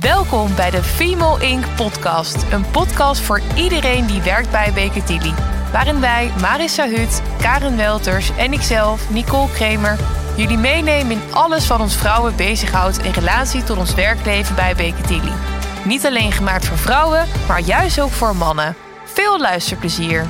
[0.00, 1.64] Welkom bij de Female Inc.
[1.76, 2.44] podcast.
[2.52, 5.34] Een podcast voor iedereen die werkt bij Baker.
[5.72, 9.98] Waarin wij, Marissa Hut, Karen Welters en ikzelf, Nicole Kremer,
[10.36, 15.32] jullie meenemen in alles wat ons vrouwen bezighoudt in relatie tot ons werkleven bij Baker.
[15.84, 18.76] Niet alleen gemaakt voor vrouwen, maar juist ook voor mannen.
[19.04, 20.26] Veel luisterplezier.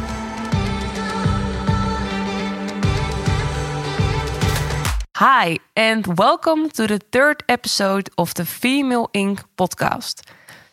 [5.19, 9.43] Hi, and welcome to the third episode of the Female Inc.
[9.57, 10.23] podcast.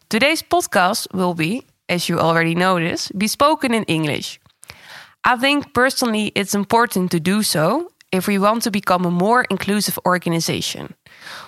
[0.07, 4.39] Today's podcast will be, as you already noticed, be spoken in English.
[5.23, 9.45] I think personally it's important to do so if we want to become a more
[9.49, 10.93] inclusive organization.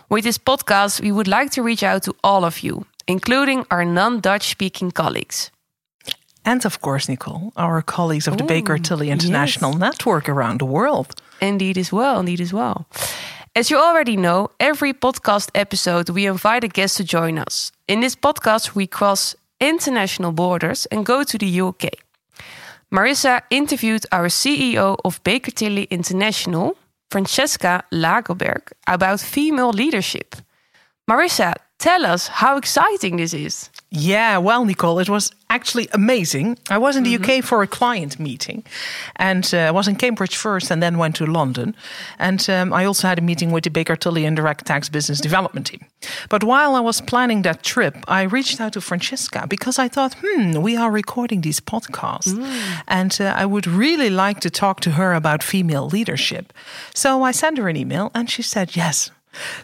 [0.09, 3.85] With this podcast, we would like to reach out to all of you, including our
[3.85, 5.51] non Dutch speaking colleagues.
[6.43, 9.79] And of course, Nicole, our colleagues of the Baker Tilly International yes.
[9.79, 11.13] Network around the world.
[11.41, 12.19] Indeed, as well.
[12.19, 12.87] Indeed, as well.
[13.55, 17.71] As you already know, every podcast episode we invite a guest to join us.
[17.87, 21.89] In this podcast, we cross international borders and go to the UK.
[22.91, 26.77] Marisa interviewed our CEO of Baker Tilly International,
[27.09, 30.35] Francesca Lagerberg, about female leadership.
[31.09, 33.69] Marisa, tell us how exciting this is.
[33.89, 36.57] Yeah, well, Nicole, it was actually amazing.
[36.69, 37.37] I was in the Mm-hmm.
[37.39, 38.63] UK for a client meeting
[39.15, 41.73] and uh, I was in Cambridge first and then went to London.
[42.19, 45.65] And um, I also had a meeting with the Baker Tilly Indirect Tax Business Development
[45.65, 45.85] Team.
[46.29, 50.15] But while I was planning that trip, I reached out to Francesca because I thought,
[50.21, 52.33] hmm, we are recording these podcasts.
[52.33, 52.83] Mm.
[52.89, 56.51] And uh, I would really like to talk to her about female leadership.
[56.93, 59.11] So I sent her an email and she said yes.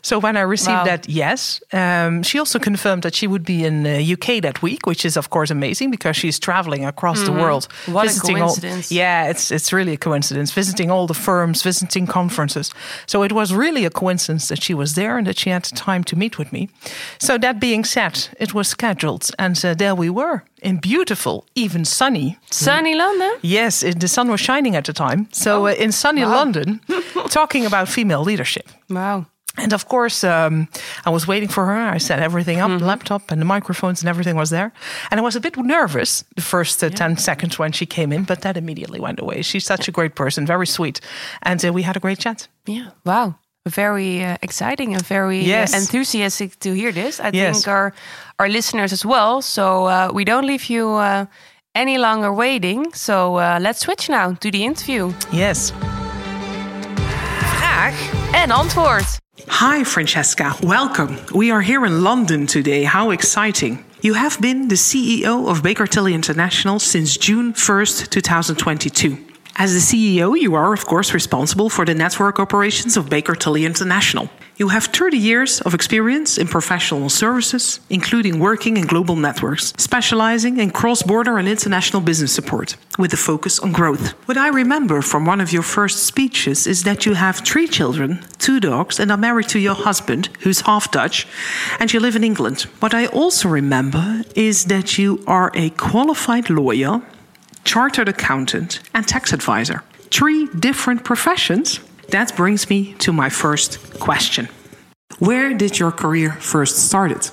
[0.02, 0.84] So when I received Wow.
[0.86, 4.86] that yes, um, she also confirmed that she would be in uh, UK that week,
[4.86, 7.94] which is of course amazing because she's traveling across the world, Mm-hmm.
[7.94, 8.34] What a all.
[8.40, 8.92] coincidence.
[8.92, 10.54] Yeah, it's it's really a coincidence.
[10.56, 12.72] Visiting all the firms, visiting conferences.
[13.06, 16.04] So it was really a coincidence that she was there and that she had time
[16.04, 16.68] to meet with me.
[17.18, 21.86] So that being said, it was scheduled, and uh, there we were in beautiful, even
[21.86, 22.38] sunny.
[22.52, 23.32] Sunny London?
[23.42, 25.28] Yes, it, the sun was shining at the time.
[25.32, 26.80] So uh, in sunny London,
[27.30, 28.70] talking about female leadership.
[28.90, 29.26] Wow.
[29.58, 30.68] And of course, um,
[31.06, 31.96] I was waiting for her.
[31.96, 34.72] I set everything up, laptop and the microphones and everything was there.
[35.12, 38.24] And I was a bit nervous the first uh, 10 seconds when she came in,
[38.26, 39.44] but that immediately went away.
[39.44, 41.00] She's such a great person, very sweet.
[41.44, 42.48] And uh, we had a great chat.
[42.66, 42.90] Yeah.
[43.06, 43.36] Wow.
[43.70, 45.74] Very uh, exciting and very uh, Yes.
[45.74, 47.20] enthusiastic to hear this.
[47.20, 47.54] I Yes.
[47.56, 47.94] think our
[48.40, 49.42] our listeners as well.
[49.42, 51.26] So uh, we don't leave you uh,
[51.76, 52.94] any longer waiting.
[52.94, 55.14] So uh, let's switch now to the interview.
[55.32, 55.72] Yes.
[57.58, 57.94] Vraag
[58.34, 59.22] en antwoord.
[59.48, 60.56] Hi, Francesca.
[60.62, 61.18] Welcome.
[61.34, 62.84] We are here in London today.
[62.84, 63.84] How exciting.
[64.02, 69.33] You have been the CEO of Baker Tilly International since June 1st, 2022.
[69.56, 73.66] As the CEO, you are, of course, responsible for the network operations of Baker Tilly
[73.66, 74.28] International.
[74.58, 80.58] You have 30 years of experience in professional services, including working in global networks, specializing
[80.58, 84.14] in cross border and international business support, with a focus on growth.
[84.28, 88.26] What I remember from one of your first speeches is that you have three children,
[88.40, 91.28] two dogs, and are married to your husband, who's half Dutch,
[91.80, 92.62] and you live in England.
[92.80, 97.02] What I also remember is that you are a qualified lawyer,
[97.64, 99.84] chartered accountant, and tax advisor.
[100.12, 101.80] Three different professions.
[102.10, 104.50] That brings me to my first question.
[105.20, 107.30] Where did your career first started?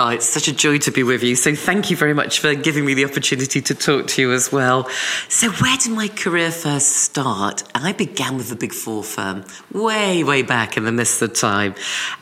[0.00, 1.34] Oh, it's such a joy to be with you.
[1.34, 4.52] So thank you very much for giving me the opportunity to talk to you as
[4.52, 4.88] well.
[5.28, 7.64] So where did my career first start?
[7.74, 11.74] I began with a big four firm way, way back in the midst of time.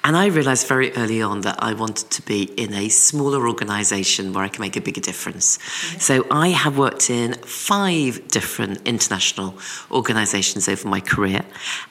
[0.05, 4.33] And I realized very early on that I wanted to be in a smaller organization
[4.33, 5.59] where I can make a bigger difference.
[5.99, 9.55] So I have worked in five different international
[9.91, 11.45] organizations over my career.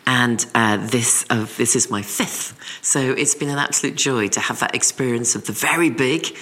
[0.08, 2.58] And uh, this, uh, this is my fifth.
[2.82, 6.36] So it's been an absolute joy to have that experience of the very big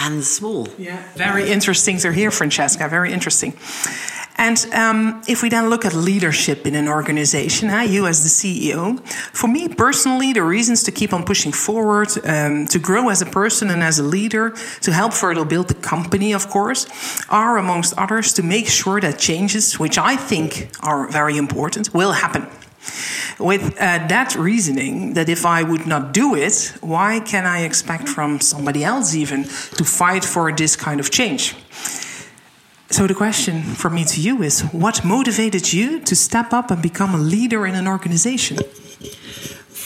[0.00, 0.68] and the small.
[0.78, 2.88] Yeah, very interesting to hear, Francesca.
[2.88, 3.54] Very interesting.
[4.40, 8.30] And um, if we then look at leadership in an organization, huh, you as the
[8.30, 8.98] CEO,
[9.34, 13.26] for me personally, the reasons to keep on pushing forward, um, to grow as a
[13.26, 16.86] person and as a leader, to help further build the company, of course,
[17.28, 22.12] are amongst others to make sure that changes, which I think are very important, will
[22.12, 22.46] happen
[23.38, 28.08] with uh, that reasoning that if I would not do it, why can I expect
[28.08, 31.54] from somebody else even to fight for this kind of change?
[32.90, 36.82] So the question from me to you is what motivated you to step up and
[36.82, 38.58] become a leader in an organization?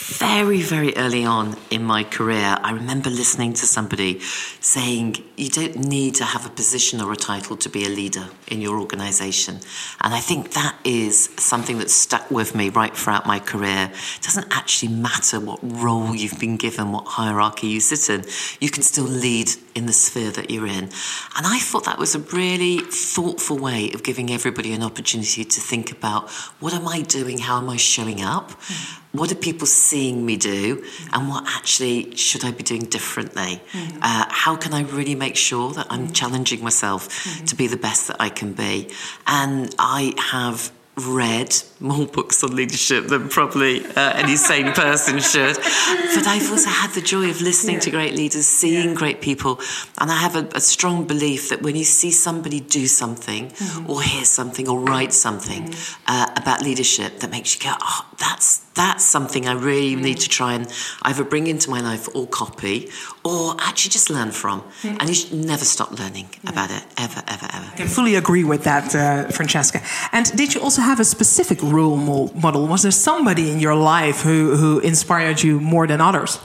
[0.06, 4.20] Very, very early on in my career, I remember listening to somebody
[4.60, 8.28] saying, You don't need to have a position or a title to be a leader
[8.48, 9.60] in your organization.
[10.02, 13.90] And I think that is something that stuck with me right throughout my career.
[14.16, 18.26] It doesn't actually matter what role you've been given, what hierarchy you sit in,
[18.60, 20.84] you can still lead in the sphere that you're in.
[20.84, 25.60] And I thought that was a really thoughtful way of giving everybody an opportunity to
[25.60, 26.28] think about
[26.60, 27.38] what am I doing?
[27.38, 28.50] How am I showing up?
[28.50, 29.00] Mm.
[29.14, 30.84] What are people seeing me do?
[31.12, 33.62] And what actually should I be doing differently?
[33.70, 33.99] Mm.
[34.02, 37.46] Uh, how can I really make sure that I'm challenging myself mm.
[37.46, 38.90] to be the best that I can be?
[39.28, 45.56] And I have read more books on leadership than probably uh, any sane person should.
[45.56, 47.81] But I've also had the joy of listening yeah.
[47.81, 48.94] to great leaders, seeing yeah.
[48.94, 49.61] great people.
[49.99, 53.91] And I have a, a, strong belief that when you see somebody do something mm-hmm.
[53.91, 56.05] or hear something or write something mm-hmm.
[56.06, 60.05] uh, about leadership that makes you go, oh, that's that's something I really mm-hmm.
[60.05, 62.90] need to try and either bring into my life or copy
[63.25, 64.61] or actually just learn from.
[64.61, 64.97] Mm-hmm.
[65.00, 67.71] And you should never stop learning about it, ever, ever, ever.
[67.73, 69.81] I can fully agree with that, uh, Francesca.
[70.12, 72.67] And did you also have a specific role model?
[72.67, 76.38] Was there somebody in your life who, who inspired you more than others?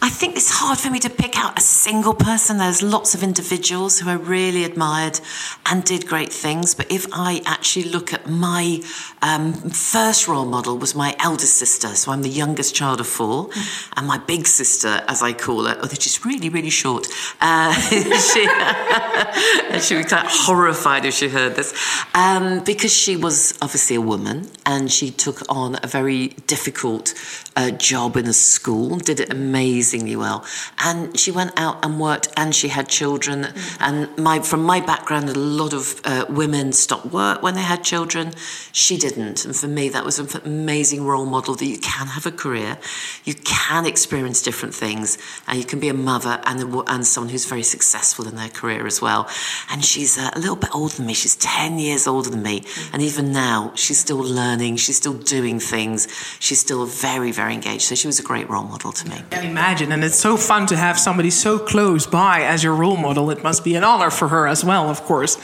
[0.00, 2.58] I think it's hard for me to pick out a single person.
[2.58, 5.18] There's lots of individuals who I really admired
[5.66, 6.72] and did great things.
[6.72, 8.80] But if I actually look at my
[9.22, 11.88] um, first role model was my eldest sister.
[11.88, 13.50] So I'm the youngest child of four.
[13.96, 17.08] And my big sister, as I call her, although she's really, really short,
[17.40, 17.72] uh,
[19.80, 21.74] she, would be quite horrified if she heard this.
[22.14, 27.14] Um, because she was obviously a woman and she took on a very difficult
[27.56, 30.44] uh, job in a school, did it amazing amazingly well.
[30.78, 33.44] And she went out and worked, and she had children.
[33.44, 33.76] Mm.
[33.80, 37.82] And my, from my background, a lot of uh, women stopped work when they had
[37.82, 38.32] children.
[38.72, 39.44] She didn't.
[39.44, 42.78] And for me, that was an amazing role model that you can have a career,
[43.24, 47.30] you can experience different things, and you can be a mother and, a, and someone
[47.30, 49.28] who's very successful in their career as well.
[49.70, 51.14] And she's uh, a little bit older than me.
[51.14, 52.60] She's 10 years older than me.
[52.60, 52.94] Mm.
[52.94, 56.08] And even now, she's still learning, she's still doing things,
[56.38, 57.82] she's still very, very engaged.
[57.82, 59.22] So she was a great role model to me.
[59.32, 59.92] Imagine imagine.
[59.92, 63.30] And it's so fun to have somebody so close by as your role model.
[63.30, 65.36] It must be an honor for her as well, of course.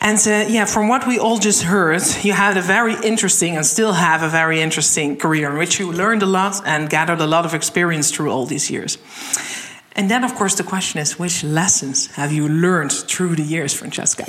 [0.00, 3.66] And uh, yeah, from what we all just heard, you had a very interesting and
[3.66, 7.26] still have a very interesting career in which you learned a lot and gathered a
[7.26, 8.98] lot of experience through all these years.
[9.94, 13.74] And then, of course, the question is which lessons have you learned through the years,
[13.74, 14.24] Francesca?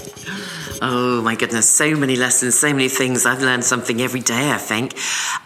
[0.81, 3.25] Oh, my goodness, so many lessons, so many things.
[3.25, 4.94] I've learned something every day, I think.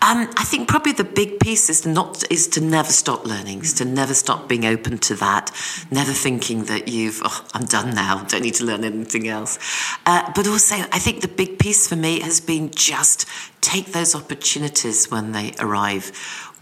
[0.01, 3.73] Um, I think probably the big piece is not, is to never stop learning, is
[3.75, 5.51] to never stop being open to that,
[5.91, 9.59] never thinking that you've, oh, I'm done now, don't need to learn anything else.
[10.07, 13.27] Uh, but also, I think the big piece for me has been just
[13.61, 16.11] take those opportunities when they arrive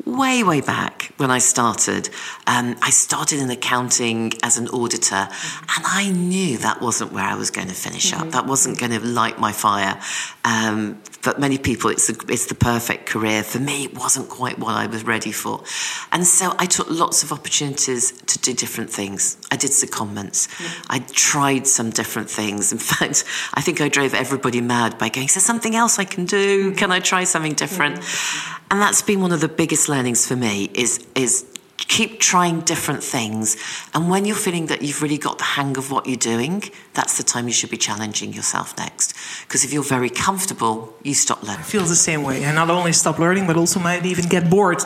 [0.04, 2.10] way, way back when I started,
[2.48, 7.36] um, I started in accounting as an auditor, and I knew that wasn't where I
[7.36, 8.28] was going to finish mm-hmm.
[8.28, 8.32] up.
[8.32, 10.00] That wasn't going to light my fire.
[10.44, 13.44] Um, but many people, it's, a, it's the perfect career.
[13.44, 15.64] For me, it wasn't quite what I was ready for.
[16.12, 19.38] And so I took lots of opportunities to do different things.
[19.52, 20.48] I did secondments.
[20.48, 20.92] Mm-hmm.
[20.92, 22.72] I tried some different things.
[22.72, 26.06] In fact, I think I drove everybody mad by going, is there something else I
[26.06, 26.74] can do?
[26.76, 27.98] Can I try something different?
[27.98, 28.64] Mm-hmm.
[28.72, 31.46] And that's been one of the biggest learnings for me is, is
[31.78, 33.58] keep trying different things.
[33.94, 36.64] And when you're feeling that you've really got the hang of what you're doing,
[36.94, 39.14] that's the time you should be challenging yourself next.
[39.44, 41.60] Because if you're very comfortable, you stop learning.
[41.60, 42.44] I feel the same way.
[42.44, 44.82] And not only stop learning, but also might even get bored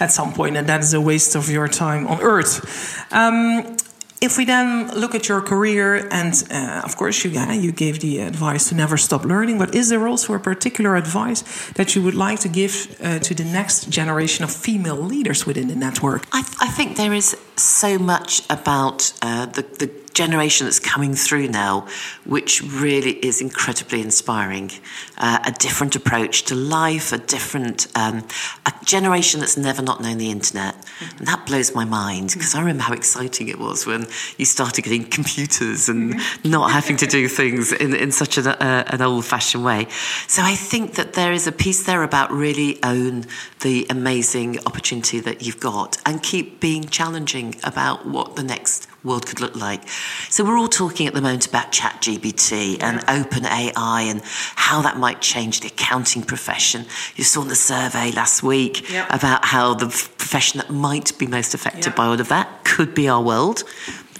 [0.00, 3.12] at some point, and that is a waste of your time on earth.
[3.12, 3.76] Um,
[4.20, 8.00] if we then look at your career, and uh, of course, you, uh, you gave
[8.00, 12.02] the advice to never stop learning, but is there also a particular advice that you
[12.02, 16.26] would like to give uh, to the next generation of female leaders within the network?
[16.32, 21.14] I, th I think there is so much about uh, the, the generation that's coming
[21.14, 21.86] through now,
[22.24, 24.70] which really is incredibly inspiring.
[25.18, 28.26] Uh, a different approach to life, a different, um,
[28.66, 30.74] a generation that's never not known the internet.
[30.74, 31.18] Mm-hmm.
[31.18, 34.82] And that blows my mind because I remember how exciting it was when you started
[34.82, 36.50] getting computers and mm-hmm.
[36.50, 39.86] not having to do things in, in such an, uh, an old fashioned way.
[40.26, 43.26] So I think that there is a piece there about really own
[43.60, 49.26] the amazing opportunity that you've got and keep being challenging about what the next world
[49.26, 49.88] could look like.
[50.28, 54.98] So we're all talking at the moment about ChatGPT and open AI and how that
[54.98, 56.84] might change the accounting profession.
[57.16, 59.06] You saw in the survey last week yep.
[59.10, 61.96] about how the profession that might be most affected yep.
[61.96, 63.64] by all of that could be our world.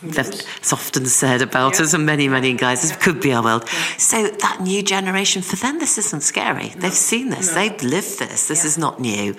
[0.03, 1.85] It's often said about yeah.
[1.85, 2.83] us and many, many guys.
[2.83, 3.69] This could be our world.
[3.99, 6.71] So that new generation, for them, this isn't scary.
[6.71, 6.81] No.
[6.81, 7.49] They've seen this.
[7.49, 7.55] No.
[7.55, 8.49] They've lived this.
[8.49, 8.69] This yeah.
[8.69, 9.37] is not new.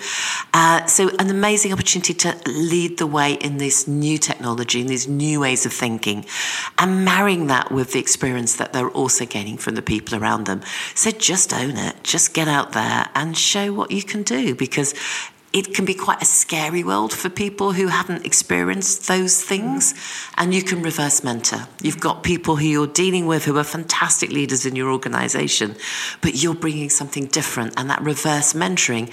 [0.54, 5.08] Uh, so an amazing opportunity to lead the way in this new technology, in these
[5.08, 6.24] new ways of thinking,
[6.78, 10.60] and marrying that with the experience that they're also gaining from the people around them.
[10.94, 12.04] So just own it.
[12.04, 14.94] Just get out there and show what you can do because
[15.52, 19.94] it can be quite a scary world for people who haven't experienced those things.
[20.36, 21.66] And you can reverse mentor.
[21.82, 25.76] You've got people who you're dealing with who are fantastic leaders in your organization,
[26.22, 27.74] but you're bringing something different.
[27.76, 29.12] And that reverse mentoring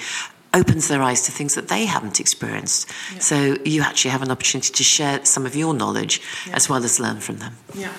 [0.53, 2.89] opens their eyes to things that they haven't experienced.
[3.13, 3.19] Yeah.
[3.19, 6.55] So you actually have an opportunity to share some of your knowledge yeah.
[6.55, 7.57] as well as learn from them.
[7.75, 7.93] Yeah.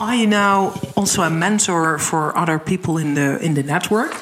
[0.00, 4.14] Are you now also a mentor for other people in the in the network?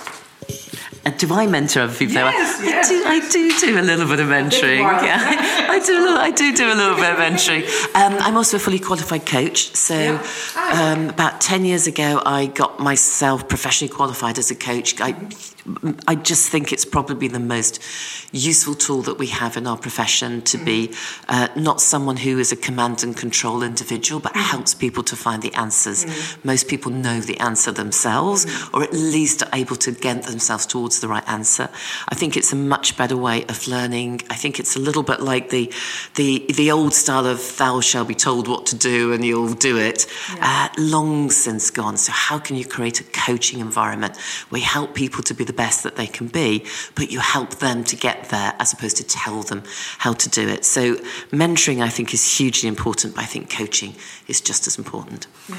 [1.17, 2.15] Do I mentor other people?
[2.15, 2.87] Yes, yes.
[2.87, 4.81] I, do, I do do a little bit of mentoring.
[4.81, 5.19] Yeah,
[5.71, 5.99] I do.
[5.99, 7.63] A little, I do do a little bit of mentoring.
[7.95, 9.75] Um, I'm also a fully qualified coach.
[9.75, 10.95] So, yeah.
[10.95, 15.01] um, about ten years ago, I got myself professionally qualified as a coach.
[15.01, 15.15] I
[16.07, 17.83] I just think it's probably the most
[18.33, 20.93] useful tool that we have in our profession to be
[21.29, 25.43] uh, not someone who is a command and control individual, but helps people to find
[25.43, 26.07] the answers.
[26.45, 30.88] Most people know the answer themselves, or at least are able to get themselves towards
[31.01, 31.69] the right answer.
[32.09, 34.23] I think it's a much better way of learning.
[34.31, 35.73] I think it's a little bit like the
[36.15, 39.79] the the old style of "thou shall be told what to do and you'll do
[39.79, 40.69] it," yeah.
[40.77, 41.97] uh, long since gone.
[41.97, 44.17] So how can you create a coaching environment
[44.49, 46.65] where you help people to be the best that they can be,
[46.95, 49.63] but you help them to get there as opposed to tell them
[49.99, 50.65] how to do it.
[50.65, 50.97] So,
[51.31, 53.95] mentoring, I think, is hugely important, but I think coaching
[54.27, 55.27] is just as important.
[55.49, 55.57] Yeah.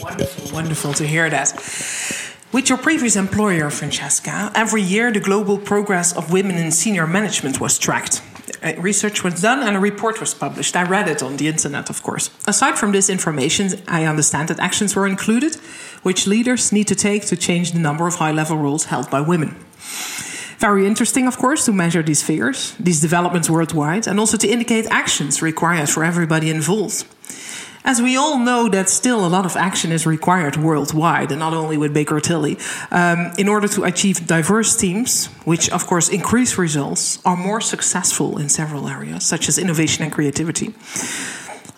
[0.00, 1.48] Wonderful, wonderful to hear that.
[2.52, 7.60] With your previous employer, Francesca, every year the global progress of women in senior management
[7.60, 8.22] was tracked.
[8.60, 10.74] Uh, research was done and a report was published.
[10.74, 12.28] I read it on the internet, of course.
[12.48, 15.54] Aside from this information, I understand that actions were included
[16.02, 19.20] which leaders need to take to change the number of high level roles held by
[19.20, 19.54] women.
[20.58, 24.86] Very interesting, of course, to measure these figures, these developments worldwide, and also to indicate
[24.90, 27.06] actions required for everybody involved.
[27.82, 31.54] As we all know that still a lot of action is required worldwide, and not
[31.54, 32.58] only with Baker Tilly,
[32.90, 38.38] um, in order to achieve diverse teams, which of course increase results, are more successful
[38.38, 40.74] in several areas, such as innovation and creativity.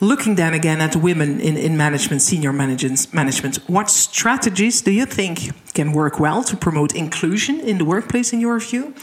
[0.02, 5.52] Looking then again at women in, in management, senior management, what strategies do you think
[5.74, 8.94] can work well to promote inclusion in the workplace in your view?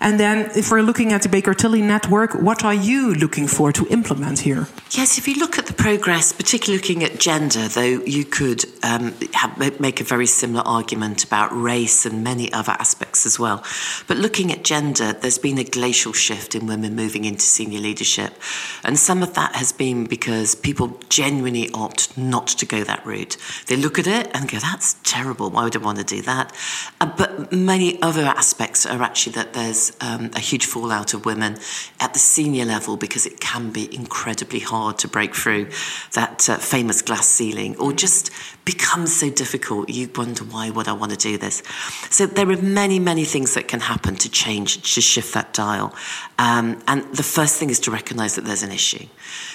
[0.00, 3.70] And then, if we're looking at the Baker Tilly network, what are you looking for
[3.70, 4.66] to implement here?
[4.90, 9.14] Yes, if you look at the progress, particularly looking at gender, though you could um,
[9.34, 13.62] have, make a very similar argument about race and many other aspects as well.
[14.08, 18.34] But looking at gender, there's been a glacial shift in women moving into senior leadership.
[18.82, 23.36] And some of that has been because people genuinely opt not to go that route.
[23.66, 25.50] They look at it and go, that's terrible.
[25.50, 26.54] Why would I want to do that.
[27.00, 31.58] Uh, but many other aspects are actually that there's um, a huge fallout of women
[32.00, 35.68] at the senior level because it can be incredibly hard to break through
[36.12, 38.30] that uh, famous glass ceiling or just
[38.72, 39.88] becomes so difficult.
[39.88, 41.62] You wonder why would I want to do this?
[42.10, 45.94] So there are many, many things that can happen to change, to shift that dial.
[46.38, 49.06] Um, and the first thing is to recognize that there's an issue.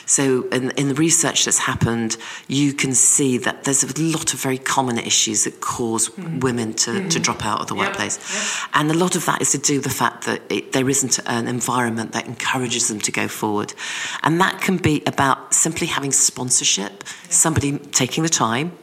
[0.06, 2.16] So, in, in, the research that's happened,
[2.48, 6.44] you can see that there's a lot of very common issues that cause mm.
[6.44, 7.10] women to, mm.
[7.10, 7.88] to drop out of the yep.
[7.88, 8.16] workplace.
[8.18, 8.70] Yep.
[8.76, 11.20] And a lot of that is to do with the fact that it, there isn't
[11.26, 13.74] an environment that encourages them to go forward.
[14.22, 17.32] And that can be about simply having sponsorship, yep.
[17.32, 18.74] somebody taking the time,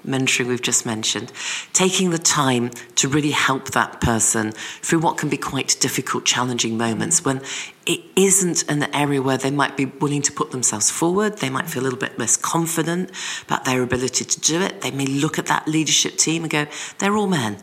[0.47, 1.33] we've just mentioned,
[1.73, 6.77] taking the time to really help that person through what can be quite difficult, challenging
[6.77, 7.41] moments when
[7.87, 11.39] it isn't an area where they might be willing to put themselves forward.
[11.39, 13.11] They might feel a little bit less confident
[13.45, 14.81] about their ability to do it.
[14.83, 16.67] They may look at that leadership team and go,
[16.99, 17.59] they're all men.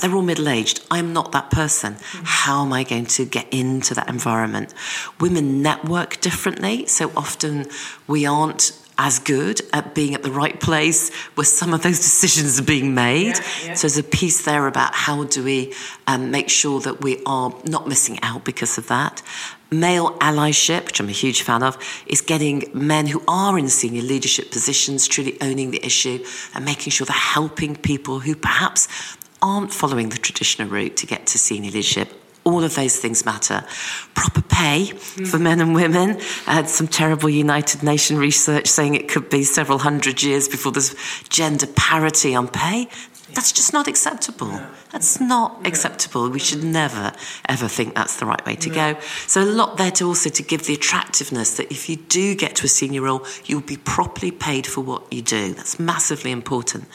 [0.00, 0.84] They're all middle aged.
[0.90, 1.94] I'm not that person.
[1.94, 2.24] Mm-hmm.
[2.24, 4.74] How am I going to get into that environment?
[5.18, 6.86] Women network differently.
[6.86, 7.66] So often
[8.06, 12.58] we aren't as good at being at the right place where some of those decisions
[12.60, 13.36] are being made.
[13.36, 13.74] Yeah, yeah.
[13.74, 15.72] So there's a piece there about how do we
[16.06, 19.22] um, make sure that we are not missing out because of that.
[19.70, 21.76] Male allyship, which I'm a huge fan of,
[22.06, 26.24] is getting men who are in senior leadership positions truly owning the issue
[26.54, 28.88] and making sure they're helping people who perhaps
[29.40, 32.17] aren't following the traditional route to get to senior leadership
[32.48, 33.64] all of those things matter.
[34.14, 35.26] Proper pay mm.
[35.26, 36.20] for men and women.
[36.46, 40.72] I had some terrible United Nations research saying it could be several hundred years before
[40.72, 40.94] there's
[41.28, 42.88] gender parity on pay.
[43.38, 44.60] That's just not acceptable.
[44.90, 46.28] That's not acceptable.
[46.28, 47.12] We should never,
[47.48, 48.98] ever think that's the right way to go.
[49.28, 52.56] So a lot there to also to give the attractiveness that if you do get
[52.56, 55.54] to a senior role, you'll be properly paid for what you do.
[55.54, 56.86] That's massively important.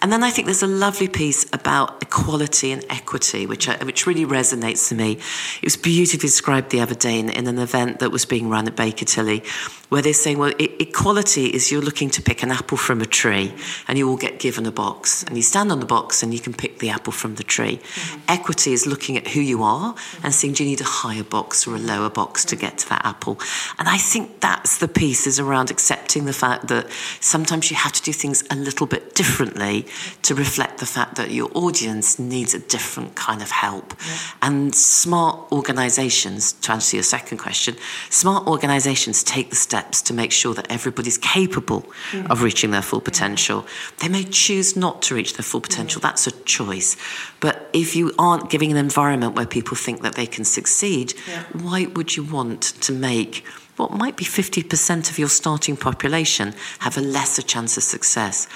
[0.00, 4.06] And then I think there's a lovely piece about equality and equity, which, I, which
[4.06, 5.14] really resonates to me.
[5.14, 8.68] It was beautifully described the other day in, in an event that was being run
[8.68, 9.42] at Baker Tilly,
[9.88, 13.52] where they're saying, well, equality is you're looking to pick an apple from a tree
[13.88, 15.22] and you all get given a box.
[15.24, 17.78] And you stand on the box and you can pick the apple from the tree.
[17.78, 18.20] Mm-hmm.
[18.28, 21.66] Equity is looking at who you are and saying, do you need a higher box
[21.66, 23.38] or a lower box to get to that apple?
[23.78, 27.92] And I think that's the piece is around accepting the fact that sometimes you have
[27.92, 29.86] to do things a little bit differently
[30.22, 33.94] to reflect the fact that your audience needs a different kind of help.
[34.06, 34.16] Yeah.
[34.42, 37.76] And smart organizations, to answer your second question,
[38.10, 42.30] smart organizations take the steps to make sure that everybody's capable mm-hmm.
[42.30, 43.66] of reaching their full potential.
[43.98, 46.08] They may choose not to reach their full potential, mm-hmm.
[46.08, 46.96] that's a choice.
[47.40, 51.44] But if you aren't giving an environment where people think that they can succeed, yeah.
[51.52, 53.44] why would you want to make
[53.76, 58.46] what might be 50% of your starting population have a lesser chance of success?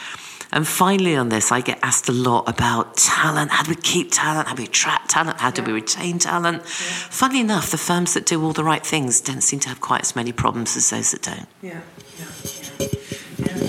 [0.52, 3.50] And finally, on this, I get asked a lot about talent.
[3.50, 4.46] How do we keep talent?
[4.46, 5.40] How do we attract talent?
[5.40, 5.66] How do yeah.
[5.66, 6.58] we retain talent?
[6.58, 6.68] Yeah.
[7.10, 10.02] Funnily enough, the firms that do all the right things don't seem to have quite
[10.02, 11.48] as many problems as those that don't.
[11.60, 11.80] Yeah,
[12.18, 12.26] yeah,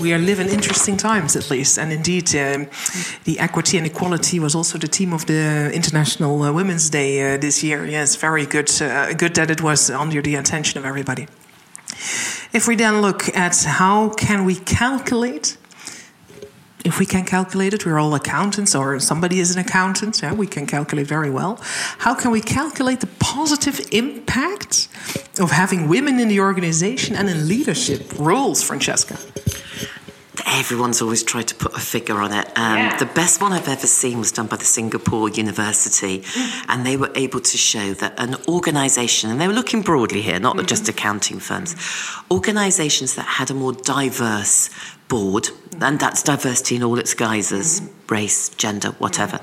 [0.00, 1.78] we are living interesting times, at least.
[1.78, 2.68] And indeed, um,
[3.24, 7.38] the equity and equality was also the theme of the International uh, Women's Day uh,
[7.38, 7.86] this year.
[7.86, 8.70] Yes, very good.
[8.80, 11.26] Uh, good that it was under the attention of everybody.
[12.52, 15.56] If we then look at how can we calculate
[16.86, 20.46] if we can calculate it, we're all accountants, or somebody is an accountant, yeah, we
[20.46, 21.58] can calculate very well.
[21.98, 24.88] How can we calculate the positive impact
[25.40, 29.18] of having women in the organization and in leadership roles, Francesca?
[30.44, 32.46] Everyone's always tried to put a figure on it.
[32.56, 32.96] Um, yeah.
[32.98, 36.24] The best one I've ever seen was done by the Singapore University,
[36.68, 40.38] and they were able to show that an organisation, and they were looking broadly here,
[40.38, 40.66] not mm-hmm.
[40.66, 41.74] just accounting firms,
[42.30, 44.70] organisations that had a more diverse
[45.08, 45.48] board,
[45.80, 48.14] and that's diversity in all its guises mm-hmm.
[48.14, 49.40] race, gender, whatever.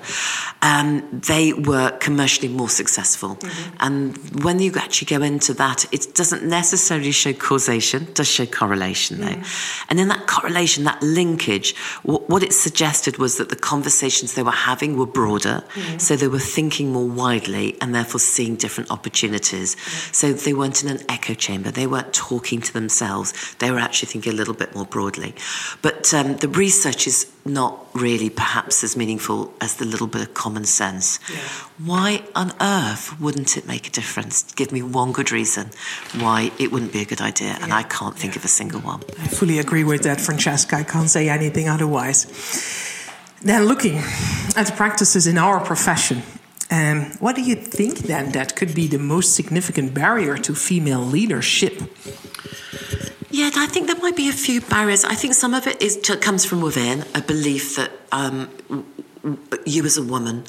[0.62, 3.36] Um, they were commercially more successful.
[3.36, 3.76] Mm-hmm.
[3.80, 8.46] And when you actually go into that, it doesn't necessarily show causation, it does show
[8.46, 9.28] correlation though.
[9.28, 9.86] Mm-hmm.
[9.90, 14.44] And in that correlation, that linkage, w- what it suggested was that the conversations they
[14.44, 15.98] were having were broader, mm-hmm.
[16.00, 19.76] so they were thinking more widely and therefore seeing different opportunities.
[20.12, 24.08] So they weren't in an echo chamber, they weren't talking to themselves, they were actually
[24.08, 25.36] thinking a little bit more broadly.
[25.82, 30.34] But um, the research is not really perhaps as meaningful as the little bit of
[30.34, 31.20] common sense.
[31.30, 31.38] Yeah.
[31.86, 34.44] Why on earth wouldn't it make a difference?
[34.54, 35.72] Give me one good reason
[36.20, 37.64] why it wouldn't be a good idea, yeah.
[37.64, 38.40] and I can't think yeah.
[38.40, 39.02] of a single one.
[39.20, 40.78] I fully agree with that, Francesca.
[40.78, 42.28] I can't say anything otherwise.
[43.42, 43.98] Then, looking
[44.56, 46.24] at the practices in our profession,
[46.72, 51.02] um, what do you think then that could be the most significant barrier to female
[51.02, 51.82] leadership?
[53.34, 55.04] Yeah, I think there might be a few barriers.
[55.04, 58.48] I think some of it is comes from within a belief that um,
[59.66, 60.44] you as a woman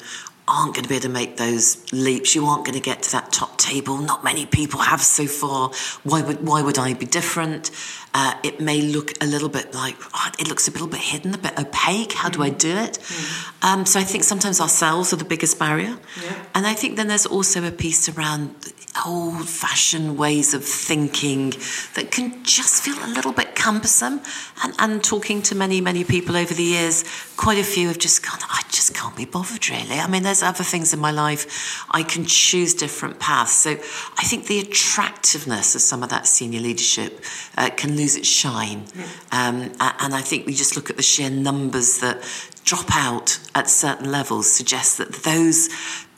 [0.47, 2.35] aren't going to be able to make those leaps.
[2.35, 3.97] You aren't going to get to that top table.
[3.97, 5.71] Not many people have so far.
[6.03, 7.71] Why would why would I be different?
[8.13, 11.33] Uh, it may look a little bit like oh, it looks a little bit hidden,
[11.33, 12.13] a bit opaque.
[12.13, 12.93] How do I do it?
[12.93, 13.63] Mm.
[13.63, 16.45] Um, so I think sometimes ourselves are the biggest barrier, yeah.
[16.53, 18.73] and I think then there's also a piece around
[19.05, 21.49] old fashioned ways of thinking
[21.95, 24.21] that can just feel a little bit cumbersome.
[24.63, 27.03] And, and talking to many, many people over the years,
[27.35, 29.99] quite a few have just gone, I just can't be bothered really.
[29.99, 31.85] I mean, there's other things in my life.
[31.91, 33.53] I can choose different paths.
[33.53, 37.23] So I think the attractiveness of some of that senior leadership
[37.57, 38.85] uh, can lose its shine.
[39.31, 42.21] Um, and I think we just look at the sheer numbers that
[42.63, 45.69] drop out at certain levels suggests that those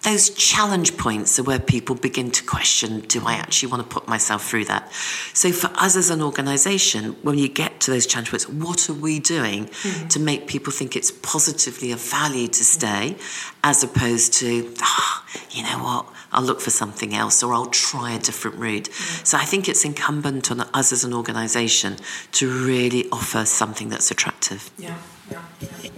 [0.04, 4.08] those challenge points are where people begin to question do I actually want to put
[4.08, 4.92] myself through that?
[5.34, 8.94] So, for us as an organization, when you get to those challenge points, what are
[8.94, 10.08] we doing mm-hmm.
[10.08, 13.18] to make people think it's positively of value to stay
[13.64, 18.12] as opposed to, oh, you know what, I'll look for something else or I'll try
[18.12, 18.90] a different route?
[18.90, 19.26] Mm-hmm.
[19.26, 21.98] So, I think it's incumbent on us as an organization
[22.34, 24.70] to really offer something that's attractive.
[24.78, 24.98] Yeah
[25.32, 25.42] yeah,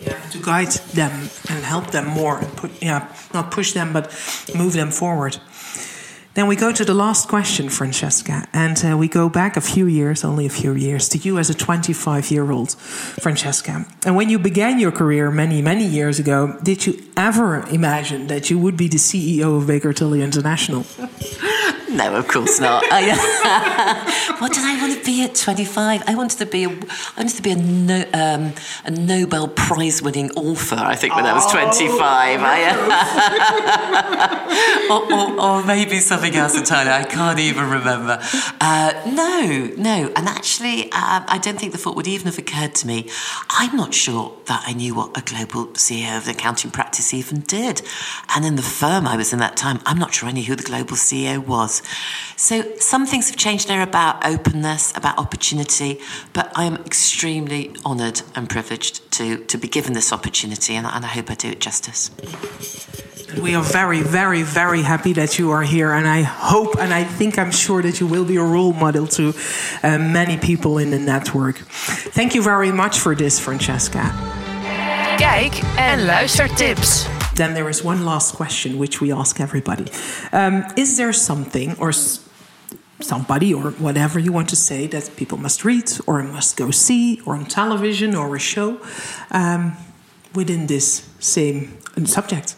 [0.02, 4.06] yeah, to guide them and help them more and put yeah not push them but
[4.56, 5.38] move them forward.
[6.36, 9.88] Then we go to the last question francesca and uh, we go back a few
[9.88, 13.86] years only a few years to you as a 25 year old francesca.
[14.06, 18.50] And when you began your career many many years ago did you ever imagine that
[18.50, 20.86] you would be the ceo of baker tilly international
[21.90, 22.84] No, of course not.
[24.40, 26.04] What did I want to be at 25?
[26.08, 26.74] I wanted to be a, I
[27.18, 28.54] wanted to be a, no, um,
[28.86, 32.00] a Nobel Prize winning author, I think, when I was 25.
[32.42, 32.72] I,
[34.90, 36.92] or, or, or, maybe something else entirely.
[36.92, 38.18] I can't even remember.
[38.62, 40.14] Uh, no, no.
[40.16, 43.10] And actually, uh, I don't think the thought would even have occurred to me.
[43.50, 47.42] I'm not sure that I knew what a global CEO of the accounting practice even
[47.42, 47.82] did.
[48.34, 50.56] And in the firm I was in that time, I'm not sure I knew who
[50.56, 51.79] the global CEO was.
[52.36, 56.00] So some things have changed there about openness, about opportunity,
[56.34, 61.04] but I am extremely honoured and privileged to, to be given this opportunity, and, and
[61.04, 62.12] I hope I do it justice.
[63.42, 67.04] We are very, very, very happy that you are here, and I hope and I
[67.04, 69.34] think I'm sure that you will be a role model to
[69.84, 71.58] uh, many people in the network.
[72.14, 74.14] Thank you very much for this, Francesca.
[75.18, 77.19] Kijk en luistertips.
[77.40, 79.88] Then there is one last question which we ask everybody.
[80.34, 81.94] Um, is there something or
[83.00, 87.22] somebody or whatever you want to say that people must read or must go see
[87.26, 88.82] or on television or a show
[89.32, 89.78] um,
[90.36, 92.58] within this same subject?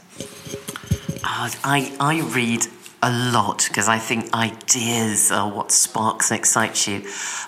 [1.23, 2.65] Uh, I, I read
[3.03, 7.03] a lot because I think ideas are what sparks and excites you.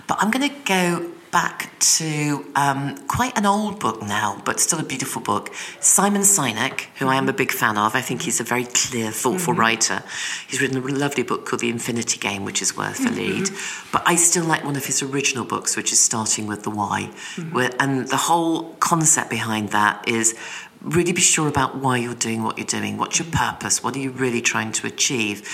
[0.05, 4.79] But I'm going to go back to um, quite an old book now, but still
[4.79, 5.53] a beautiful book.
[5.79, 7.95] Simon Sinek, who I am a big fan of.
[7.95, 9.61] I think he's a very clear, thoughtful mm-hmm.
[9.61, 10.03] writer.
[10.47, 13.13] He's written a lovely book called The Infinity Game, which is worth mm-hmm.
[13.13, 13.49] a read.
[13.91, 17.09] But I still like one of his original books, which is Starting with the Why.
[17.35, 17.51] Mm-hmm.
[17.51, 20.35] Where, and the whole concept behind that is
[20.83, 22.97] really be sure about why you're doing what you're doing.
[22.97, 23.81] What's your purpose?
[23.81, 25.49] What are you really trying to achieve?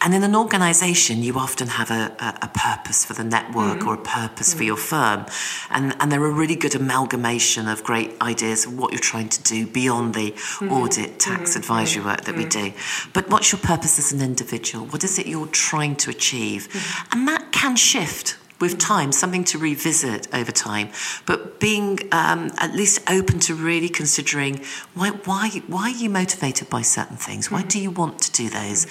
[0.00, 3.86] And in an organization, you often have a, a, a purpose for the network mm.
[3.86, 4.58] or a purpose mm.
[4.58, 5.26] for your firm.
[5.70, 9.42] And, and they're a really good amalgamation of great ideas of what you're trying to
[9.42, 10.70] do beyond the mm.
[10.70, 11.58] audit, tax, mm-hmm.
[11.58, 12.50] advisory work that we mm.
[12.50, 12.72] do.
[13.12, 14.86] But what's your purpose as an individual?
[14.86, 16.68] What is it you're trying to achieve?
[17.12, 20.88] And that can shift with time, something to revisit over time,
[21.26, 24.62] but being um, at least open to really considering
[24.94, 27.50] why, why, why are you motivated by certain things?
[27.50, 28.86] Why do you want to do those?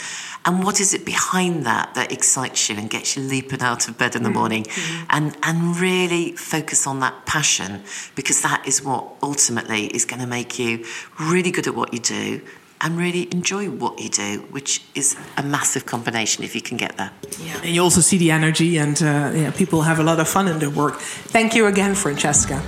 [0.46, 3.98] And what is it behind that that excites you and gets you leaping out of
[3.98, 4.66] bed in the morning?
[5.10, 7.84] And, and really focus on that passion
[8.16, 10.86] because that is what ultimately is going to make you
[11.20, 12.42] really good at what you do
[12.82, 16.98] and really enjoy what you do, which is a massive combination if you can get
[16.98, 17.12] there.
[17.40, 17.58] Yeah.
[17.64, 20.48] And you also see the energy, and uh, yeah, people have a lot of fun
[20.48, 21.00] in their work.
[21.32, 22.62] Thank you again, Francesca.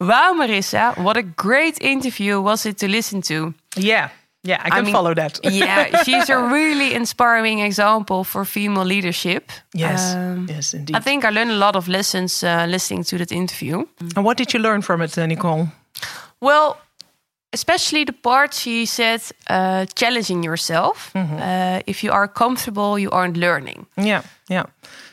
[0.00, 3.52] Wow, Marisa, what a great interview was it to listen to.
[3.76, 4.10] Yeah,
[4.44, 5.40] yeah, I can I mean, follow that.
[5.42, 9.50] yeah, she's a really inspiring example for female leadership.
[9.74, 10.96] Yes, um, yes, indeed.
[10.96, 13.84] I think I learned a lot of lessons uh, listening to that interview.
[14.16, 15.68] And what did you learn from it, Nicole?
[16.40, 16.78] Well,
[17.52, 19.20] especially the part she said
[19.50, 21.10] uh, challenging yourself.
[21.12, 21.38] Mm -hmm.
[21.38, 23.86] uh, if you are comfortable, you aren't learning.
[23.94, 24.64] Yeah, yeah.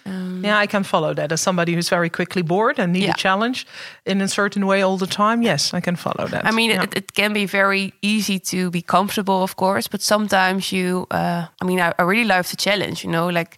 [0.07, 1.31] Um, yeah, I can follow that.
[1.31, 3.13] As somebody who's very quickly bored and need yeah.
[3.13, 3.65] a challenge
[4.03, 6.43] in a certain way all the time, yes, I can follow that.
[6.45, 6.83] I mean, yeah.
[6.83, 11.41] it, it, can be very easy to be comfortable, of course, but sometimes you, uh,
[11.61, 13.55] I mean, I, I, really love the challenge, you know, like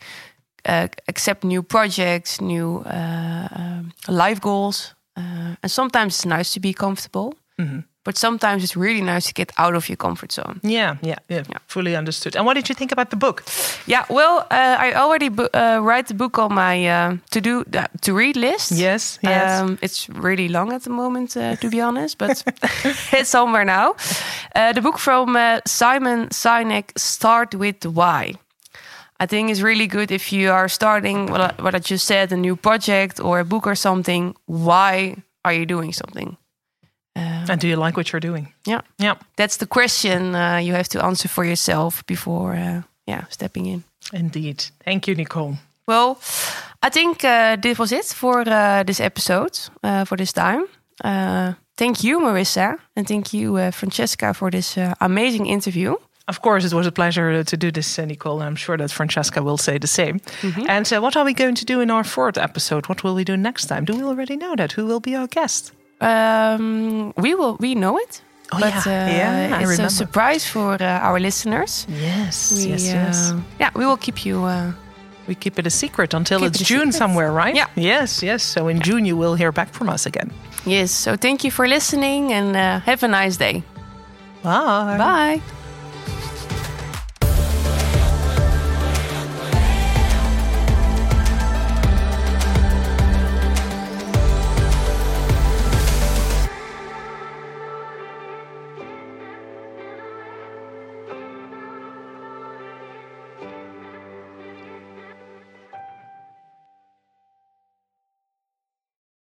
[0.70, 4.96] uh, accept new projects, new uh, um, life goals.
[5.18, 7.34] Uh, and sometimes it's nice to be comfortable.
[7.60, 7.80] Mm-hmm.
[8.04, 10.62] But sometimes it's really nice to get out of your comfort zone.
[10.64, 11.58] Yeah, yeah, yeah, yeah.
[11.68, 12.36] Fully understood.
[12.38, 13.44] And what did you think about the book?
[13.86, 17.66] Yeah, well, uh, I already bu- uh, write the book on my uh, to do
[17.74, 18.72] uh, to read list.
[18.72, 19.62] Yes, yes.
[19.62, 22.44] Um, it's really long at the moment, uh, to be honest, but
[23.12, 23.96] it's somewhere now.
[24.56, 28.34] Uh, the book from Simon Sinek, Start with Why.
[29.20, 32.32] I think is really good if you are starting what I, what I just said,
[32.32, 34.36] a new project or a book or something.
[34.46, 36.38] Why are you doing something?
[37.48, 38.54] Um, and do you like what you're doing?
[38.66, 39.16] Yeah, yeah.
[39.36, 43.84] That's the question uh, you have to answer for yourself before, uh, yeah, stepping in.
[44.14, 44.66] Indeed.
[44.84, 45.58] Thank you, Nicole.
[45.88, 46.20] Well,
[46.84, 50.66] I think uh, this was it for uh, this episode uh, for this time.
[51.04, 55.96] Uh, thank you, Marisa, and thank you, Francesca, for this amazing interview.
[56.28, 58.42] Of course, it was a pleasure to do this, Nicole.
[58.42, 60.20] I'm sure that Francesca will say the same.
[60.42, 60.70] Mm -hmm.
[60.70, 62.88] And what are we going to do in our fourth episode?
[62.88, 63.84] What will we do next time?
[63.84, 64.74] Do we already know that?
[64.74, 65.74] Who will be our guest?
[66.02, 67.58] Um, we will.
[67.60, 68.22] We know it.
[68.52, 71.86] Oh, but yeah, uh, yeah it's a surprise for uh, our listeners.
[71.90, 73.32] Yes, we, yes, yes.
[73.32, 74.44] Uh, yeah, we will keep you.
[74.44, 74.72] Uh,
[75.28, 77.56] we keep it a secret until it's June somewhere, right?
[77.56, 77.68] Yeah.
[77.76, 78.44] Yes, yes.
[78.44, 80.32] So in June you will hear back from us again.
[80.66, 80.92] Yes.
[80.92, 83.64] So thank you for listening and uh, have a nice day.
[84.44, 84.98] Bye.
[84.98, 85.42] Bye.